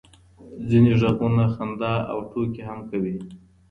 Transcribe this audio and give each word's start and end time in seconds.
ځینې 0.69 0.91
غږونه 0.99 1.43
خندا 1.53 1.93
او 2.11 2.17
ټوکې 2.29 2.61
هم 2.69 2.79
کوي. 2.89 3.15